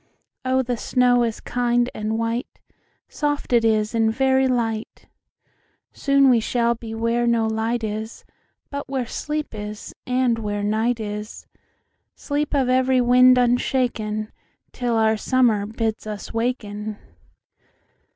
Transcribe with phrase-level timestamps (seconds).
[0.43, 5.05] Oh, the snow is kind and white,—Soft it is, and very light;
[5.93, 8.25] Soon we shall be where no light is,
[8.71, 14.31] But where sleep is, and where night is,—Sleep of every wind unshaken,
[14.71, 16.97] Till our Summer bids us waken."